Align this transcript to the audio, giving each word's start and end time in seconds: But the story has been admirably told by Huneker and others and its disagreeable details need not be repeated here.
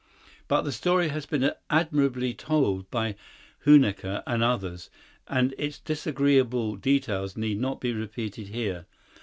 But 0.47 0.63
the 0.63 0.71
story 0.71 1.09
has 1.09 1.27
been 1.27 1.51
admirably 1.69 2.33
told 2.33 2.89
by 2.89 3.13
Huneker 3.67 4.23
and 4.25 4.41
others 4.43 4.89
and 5.27 5.53
its 5.59 5.77
disagreeable 5.77 6.75
details 6.75 7.37
need 7.37 7.59
not 7.59 7.79
be 7.79 7.93
repeated 7.93 8.47
here. 8.47 8.87